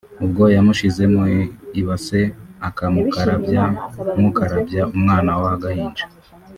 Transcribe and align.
ubwo 0.25 0.43
yamushyize 0.55 1.03
mu 1.13 1.23
ibase 1.79 2.21
akamukarabya 2.67 3.63
nk’ukarabya 4.17 4.81
umwana 4.95 5.31
w’agahinja 5.41 6.03